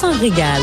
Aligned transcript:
s'en 0.00 0.12
régale. 0.18 0.62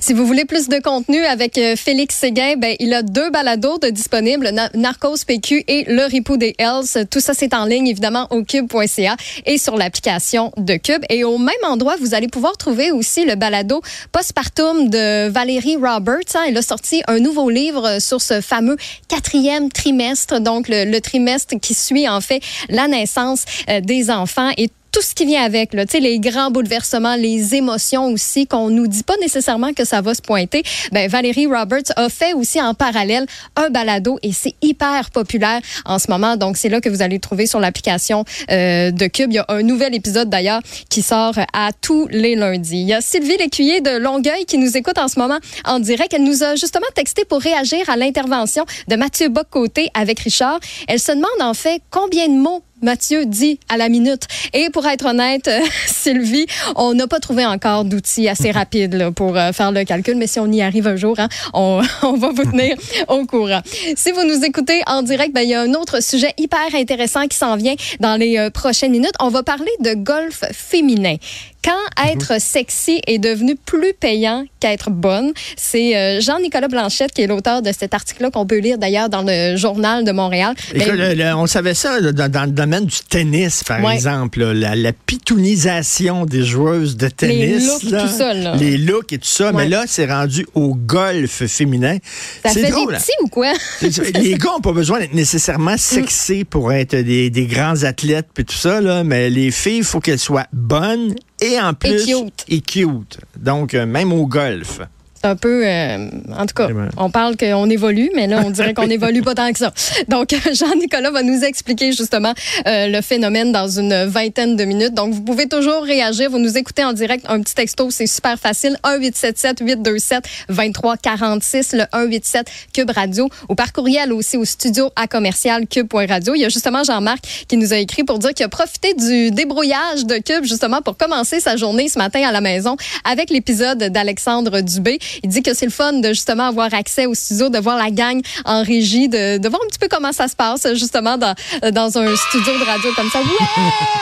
Si 0.00 0.12
vous 0.12 0.26
voulez 0.26 0.44
plus 0.44 0.68
de 0.68 0.78
contenu 0.80 1.24
avec 1.24 1.56
euh, 1.56 1.76
Félix 1.76 2.14
Séguin, 2.16 2.56
ben, 2.58 2.76
il 2.78 2.92
a 2.92 3.02
deux 3.02 3.30
balados 3.30 3.78
disponibles, 3.90 4.50
Na- 4.50 4.68
Narcos 4.74 5.24
PQ 5.26 5.64
et 5.66 5.84
Le 5.88 6.04
Ripou 6.06 6.36
des 6.36 6.54
Hells. 6.58 7.06
Tout 7.10 7.20
ça, 7.20 7.32
c'est 7.32 7.54
en 7.54 7.64
ligne, 7.64 7.86
évidemment, 7.86 8.26
au 8.30 8.42
cube.ca 8.44 9.16
et 9.46 9.56
sur 9.56 9.76
l'application 9.78 10.52
de 10.58 10.74
Cube. 10.76 11.02
Et 11.08 11.24
au 11.24 11.38
même 11.38 11.54
endroit, 11.66 11.96
vous 11.98 12.12
allez 12.14 12.28
pouvoir 12.28 12.58
trouver 12.58 12.92
aussi 12.92 13.24
le 13.24 13.34
balado 13.34 13.80
Postpartum 14.12 14.90
de 14.90 15.28
Valérie 15.28 15.76
Roberts. 15.76 16.34
hein. 16.34 16.44
Elle 16.48 16.58
a 16.58 16.62
sorti 16.62 17.02
un 17.08 17.18
nouveau 17.18 17.48
livre 17.48 17.98
sur 17.98 18.20
ce 18.20 18.42
fameux 18.42 18.76
quatrième 19.08 19.70
trimestre, 19.70 20.38
donc 20.38 20.68
le, 20.68 20.84
le 20.84 21.00
trimestre 21.00 21.54
qui 21.62 21.72
suit, 21.72 22.06
en 22.10 22.20
fait, 22.20 22.42
la 22.68 22.88
naissance 22.88 23.44
euh, 23.70 23.80
des 23.80 24.10
enfants 24.10 24.50
et 24.58 24.68
tout 24.94 25.02
ce 25.02 25.12
qui 25.12 25.26
vient 25.26 25.42
avec, 25.42 25.74
là, 25.74 25.84
les 25.98 26.20
grands 26.20 26.52
bouleversements, 26.52 27.16
les 27.16 27.56
émotions 27.56 28.06
aussi, 28.06 28.46
qu'on 28.46 28.70
nous 28.70 28.86
dit 28.86 29.02
pas 29.02 29.16
nécessairement 29.16 29.72
que 29.72 29.84
ça 29.84 30.00
va 30.00 30.14
se 30.14 30.22
pointer. 30.22 30.62
Ben, 30.92 31.10
Valérie 31.10 31.46
Roberts 31.46 31.90
a 31.96 32.08
fait 32.08 32.32
aussi 32.32 32.62
en 32.62 32.74
parallèle 32.74 33.26
un 33.56 33.70
balado 33.70 34.20
et 34.22 34.32
c'est 34.32 34.54
hyper 34.62 35.10
populaire 35.10 35.60
en 35.84 35.98
ce 35.98 36.08
moment. 36.08 36.36
Donc, 36.36 36.56
c'est 36.56 36.68
là 36.68 36.80
que 36.80 36.88
vous 36.88 37.02
allez 37.02 37.16
le 37.16 37.20
trouver 37.20 37.48
sur 37.48 37.58
l'application 37.58 38.24
euh, 38.52 38.92
de 38.92 39.06
Cube. 39.08 39.32
Il 39.32 39.34
y 39.34 39.38
a 39.38 39.46
un 39.48 39.62
nouvel 39.62 39.96
épisode 39.96 40.30
d'ailleurs 40.30 40.60
qui 40.88 41.02
sort 41.02 41.34
à 41.52 41.70
tous 41.72 42.06
les 42.12 42.36
lundis. 42.36 42.82
Il 42.82 42.88
y 42.88 42.94
a 42.94 43.00
Sylvie 43.00 43.36
Lécuyer 43.36 43.80
de 43.80 43.98
Longueuil 43.98 44.44
qui 44.44 44.58
nous 44.58 44.76
écoute 44.76 44.98
en 44.98 45.08
ce 45.08 45.18
moment 45.18 45.38
en 45.64 45.80
direct. 45.80 46.14
Elle 46.14 46.22
nous 46.22 46.44
a 46.44 46.54
justement 46.54 46.86
texté 46.94 47.24
pour 47.24 47.40
réagir 47.40 47.90
à 47.90 47.96
l'intervention 47.96 48.64
de 48.86 48.94
Mathieu 48.94 49.28
Bock-Côté 49.28 49.90
avec 49.92 50.20
Richard. 50.20 50.60
Elle 50.86 51.00
se 51.00 51.10
demande 51.10 51.40
en 51.40 51.54
fait 51.54 51.82
combien 51.90 52.28
de 52.28 52.34
mots 52.34 52.62
Mathieu 52.84 53.24
dit 53.24 53.58
à 53.70 53.78
la 53.78 53.88
minute. 53.88 54.28
Et 54.52 54.68
pour 54.68 54.86
être 54.86 55.06
honnête, 55.06 55.48
euh, 55.48 55.60
Sylvie, 55.86 56.46
on 56.76 56.92
n'a 56.92 57.06
pas 57.06 57.18
trouvé 57.18 57.46
encore 57.46 57.84
d'outils 57.84 58.28
assez 58.28 58.50
rapides 58.52 58.94
là, 58.94 59.10
pour 59.10 59.36
euh, 59.36 59.52
faire 59.52 59.72
le 59.72 59.84
calcul, 59.84 60.16
mais 60.16 60.26
si 60.26 60.38
on 60.38 60.52
y 60.52 60.60
arrive 60.60 60.86
un 60.86 60.96
jour, 60.96 61.18
hein, 61.18 61.28
on, 61.54 61.80
on 62.02 62.12
va 62.12 62.28
vous 62.28 62.44
tenir 62.44 62.76
au 63.08 63.24
courant. 63.24 63.62
Si 63.96 64.12
vous 64.12 64.22
nous 64.24 64.44
écoutez 64.44 64.82
en 64.86 65.02
direct, 65.02 65.34
ben, 65.34 65.40
il 65.40 65.48
y 65.48 65.54
a 65.54 65.62
un 65.62 65.72
autre 65.72 66.02
sujet 66.02 66.34
hyper 66.36 66.74
intéressant 66.74 67.26
qui 67.26 67.38
s'en 67.38 67.56
vient 67.56 67.74
dans 68.00 68.16
les 68.20 68.38
euh, 68.38 68.50
prochaines 68.50 68.92
minutes. 68.92 69.14
On 69.18 69.28
va 69.28 69.42
parler 69.42 69.72
de 69.80 69.94
golf 69.94 70.44
féminin. 70.52 71.16
Quand 71.64 72.04
être 72.10 72.40
sexy 72.40 73.00
est 73.06 73.18
devenu 73.18 73.56
plus 73.56 73.94
payant 73.98 74.44
qu'être 74.60 74.90
bonne, 74.90 75.32
c'est 75.56 75.96
euh, 75.96 76.20
Jean-Nicolas 76.20 76.68
Blanchette 76.68 77.12
qui 77.12 77.22
est 77.22 77.26
l'auteur 77.26 77.62
de 77.62 77.70
cet 77.72 77.94
article-là 77.94 78.30
qu'on 78.30 78.44
peut 78.46 78.58
lire 78.58 78.76
d'ailleurs 78.76 79.08
dans 79.08 79.22
le 79.26 79.56
journal 79.56 80.04
de 80.04 80.12
Montréal. 80.12 80.54
Ben, 80.74 80.82
Écoute, 80.82 80.94
le- 80.98 81.14
le- 81.14 81.34
on 81.34 81.46
savait 81.46 81.72
ça 81.74 82.00
dans, 82.00 82.30
dans 82.30 82.44
le 82.44 82.50
domaine 82.50 82.84
du 82.84 82.96
tennis, 83.08 83.64
par 83.64 83.82
Ouais. 83.82 83.94
exemple. 83.94 84.40
là, 84.40 84.52
la, 84.54 84.76
la 84.76 84.92
pitounisation 84.92 86.26
des 86.26 86.44
joueuses 86.44 86.96
de 86.96 87.08
tennis. 87.08 87.66
looks, 87.66 87.90
là, 87.90 88.02
tout 88.02 88.08
ça, 88.08 88.34
là. 88.34 88.56
Les 88.56 88.76
looks 88.76 89.12
et 89.12 89.18
tout 89.18 89.26
ça. 89.26 89.46
Ouais. 89.46 89.52
Mais 89.64 89.68
là, 89.68 89.84
c'est 89.86 90.06
rendu 90.06 90.46
au 90.54 90.74
golf 90.74 91.46
féminin. 91.46 91.98
ça 92.42 92.50
C'est 92.50 92.60
fait 92.66 92.70
drôle. 92.70 92.90
des 92.92 92.96
hein? 92.96 92.98
petits 92.98 93.12
ou 93.22 93.28
quoi? 93.28 93.52
Les 94.20 94.34
gars 94.34 94.50
n'ont 94.50 94.60
pas 94.60 94.72
besoin 94.72 94.98
d'être 95.00 95.14
nécessairement 95.14 95.76
sexy 95.76 96.44
pour 96.44 96.72
être 96.72 96.94
des, 96.96 97.30
des 97.30 97.46
grands 97.46 97.82
athlètes 97.84 98.26
puis 98.34 98.44
tout 98.44 98.54
ça, 98.56 98.80
là, 98.80 99.02
mais 99.04 99.30
les 99.30 99.50
filles, 99.50 99.78
il 99.78 99.84
faut 99.84 100.00
qu'elles 100.00 100.18
soient 100.18 100.46
bonnes 100.52 101.14
et 101.40 101.60
en 101.60 101.74
plus 101.74 102.06
cute. 102.06 102.44
et 102.48 102.60
cute. 102.60 103.18
Donc, 103.36 103.74
euh, 103.74 103.86
même 103.86 104.12
au 104.12 104.26
golf. 104.26 104.80
C'est 105.24 105.30
un 105.30 105.36
peu, 105.36 105.66
euh, 105.66 106.10
en 106.36 106.44
tout 106.44 106.52
cas, 106.54 106.68
on 106.98 107.08
parle 107.08 107.38
qu'on 107.38 107.70
évolue, 107.70 108.10
mais 108.14 108.26
là, 108.26 108.42
on 108.44 108.50
dirait 108.50 108.74
qu'on 108.74 108.82
évolue 108.90 109.22
pas 109.22 109.34
tant 109.34 109.50
que 109.54 109.58
ça. 109.58 109.72
Donc, 110.08 110.36
Jean-Nicolas 110.52 111.10
va 111.10 111.22
nous 111.22 111.44
expliquer 111.44 111.92
justement 111.92 112.34
euh, 112.66 112.88
le 112.88 113.00
phénomène 113.00 113.50
dans 113.50 113.66
une 113.66 114.04
vingtaine 114.04 114.56
de 114.56 114.66
minutes. 114.66 114.92
Donc, 114.92 115.14
vous 115.14 115.22
pouvez 115.22 115.46
toujours 115.46 115.82
réagir. 115.82 116.30
Vous 116.30 116.38
nous 116.38 116.58
écoutez 116.58 116.84
en 116.84 116.92
direct. 116.92 117.24
Un 117.26 117.40
petit 117.40 117.54
texto, 117.54 117.90
c'est 117.90 118.06
super 118.06 118.38
facile. 118.38 118.76
1-877-827-2346, 118.84 121.74
le 121.74 121.84
187 121.90 122.46
Cube 122.74 122.90
Radio, 122.90 123.30
ou 123.48 123.54
par 123.54 123.72
courriel 123.72 124.12
aussi 124.12 124.36
au 124.36 124.44
studio 124.44 124.90
à 124.94 125.06
commercial 125.06 125.66
cube.radio. 125.66 126.34
Il 126.34 126.42
y 126.42 126.44
a 126.44 126.50
justement 126.50 126.84
Jean-Marc 126.84 127.46
qui 127.48 127.56
nous 127.56 127.72
a 127.72 127.78
écrit 127.78 128.04
pour 128.04 128.18
dire 128.18 128.34
qu'il 128.34 128.44
a 128.44 128.50
profité 128.50 128.92
du 128.92 129.30
débrouillage 129.30 130.04
de 130.04 130.16
Cube 130.16 130.44
justement 130.44 130.82
pour 130.82 130.98
commencer 130.98 131.40
sa 131.40 131.56
journée 131.56 131.88
ce 131.88 131.98
matin 131.98 132.28
à 132.28 132.32
la 132.32 132.42
maison 132.42 132.76
avec 133.04 133.30
l'épisode 133.30 133.84
d'Alexandre 133.84 134.60
Dubé. 134.60 134.98
Il 135.22 135.28
dit 135.30 135.42
que 135.42 135.54
c'est 135.54 135.64
le 135.66 135.70
fun 135.70 135.92
de 135.94 136.08
justement 136.08 136.48
avoir 136.48 136.72
accès 136.74 137.06
au 137.06 137.14
studio, 137.14 137.48
de 137.48 137.58
voir 137.58 137.76
la 137.76 137.90
gang 137.90 138.20
en 138.44 138.62
régie, 138.62 139.08
de, 139.08 139.38
de 139.38 139.48
voir 139.48 139.60
un 139.64 139.68
petit 139.68 139.78
peu 139.78 139.88
comment 139.88 140.12
ça 140.12 140.28
se 140.28 140.36
passe 140.36 140.66
justement 140.74 141.16
dans, 141.16 141.34
dans 141.72 141.98
un 141.98 142.16
studio 142.16 142.52
de 142.58 142.64
radio 142.64 142.90
comme 142.96 143.10
ça. 143.10 143.20
Ouais, 143.20 143.26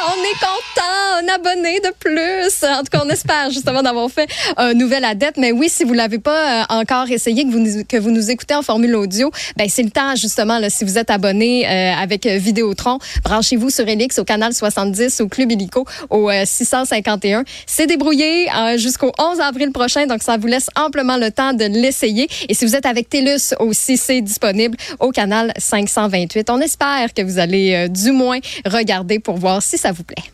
on 0.09 0.23
est 0.25 0.39
content, 0.41 1.23
un 1.23 1.34
abonné 1.34 1.81
de 1.81 1.93
plus. 1.99 2.65
En 2.69 2.78
tout 2.81 2.91
cas, 2.91 3.03
on 3.05 3.09
espère 3.09 3.50
justement 3.50 3.83
d'avoir 3.83 4.11
fait 4.11 4.28
un 4.56 4.75
nouvel 4.75 5.05
adepte. 5.05 5.37
Mais 5.37 5.53
oui, 5.53 5.69
si 5.69 5.84
vous 5.84 5.93
l'avez 5.95 6.19
pas 6.19 6.62
euh, 6.62 6.65
encore 6.81 7.11
essayé, 7.11 7.44
que 7.44 7.50
vous, 7.50 7.59
nous- 7.59 7.84
que 7.84 7.97
vous 7.97 8.11
nous 8.11 8.31
écoutez 8.31 8.55
en 8.55 8.62
formule 8.62 8.94
audio, 8.97 9.31
ben 9.56 9.69
c'est 9.69 9.83
le 9.83 9.91
temps 9.91 10.15
justement 10.17 10.59
là, 10.59 10.71
si 10.71 10.84
vous 10.84 10.99
êtes 10.99 11.11
abonné 11.11 11.67
euh, 11.69 11.94
avec 11.94 12.27
euh, 12.27 12.37
Vidéotron, 12.39 12.99
branchez-vous 13.25 13.71
sur 13.71 13.87
Elix 13.89 14.19
au 14.19 14.25
canal 14.25 14.53
70 14.55 15.21
au 15.21 15.29
Club 15.29 15.53
Illico 15.53 15.87
au 16.11 16.31
euh, 16.31 16.43
651. 16.44 17.44
C'est 17.67 17.87
débrouillé 17.87 18.49
euh, 18.55 18.77
jusqu'au 18.77 19.12
11 19.19 19.41
avril 19.41 19.71
prochain, 19.73 20.06
donc 20.06 20.23
ça 20.23 20.37
vous 20.37 20.47
laisse 20.47 20.69
le 21.17 21.31
temps 21.31 21.53
de 21.53 21.65
l'essayer. 21.65 22.29
Et 22.49 22.55
si 22.55 22.65
vous 22.65 22.77
êtes 22.77 22.87
avec 22.87 23.09
TELUS 23.09 23.55
aussi, 23.61 23.97
c'est 23.97 24.21
disponible 24.21 24.77
au 25.01 25.11
canal 25.11 25.53
528. 25.57 26.51
On 26.51 26.61
espère 26.61 27.13
que 27.15 27.23
vous 27.23 27.39
allez 27.39 27.75
euh, 27.75 27.89
du 27.89 28.13
moins 28.13 28.39
regarder 28.65 29.19
pour 29.19 29.37
voir 29.37 29.62
si 29.62 29.79
ça 29.79 29.93
vous 29.93 30.05
plaît. 30.05 30.25